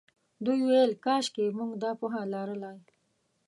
[0.45, 2.79] دوی ویل کاشکې موږ دا پوهه لرلای.